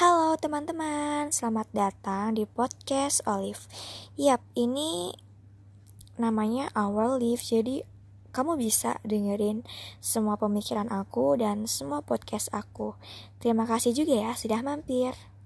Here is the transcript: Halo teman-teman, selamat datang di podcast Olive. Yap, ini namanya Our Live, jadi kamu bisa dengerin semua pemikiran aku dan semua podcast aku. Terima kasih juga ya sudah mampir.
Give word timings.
Halo 0.00 0.32
teman-teman, 0.40 1.28
selamat 1.28 1.76
datang 1.76 2.32
di 2.32 2.48
podcast 2.48 3.20
Olive. 3.28 3.68
Yap, 4.16 4.40
ini 4.56 5.12
namanya 6.16 6.72
Our 6.72 7.20
Live, 7.20 7.44
jadi 7.44 7.84
kamu 8.32 8.56
bisa 8.56 8.96
dengerin 9.04 9.60
semua 10.00 10.40
pemikiran 10.40 10.88
aku 10.88 11.36
dan 11.36 11.68
semua 11.68 12.00
podcast 12.00 12.48
aku. 12.56 12.96
Terima 13.44 13.68
kasih 13.68 13.92
juga 13.92 14.16
ya 14.16 14.32
sudah 14.32 14.64
mampir. 14.64 15.12